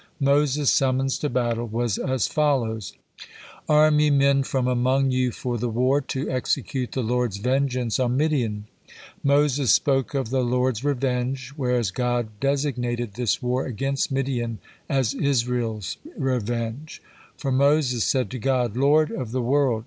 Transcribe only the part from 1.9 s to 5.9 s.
as follows: "Arm ye men from among you for the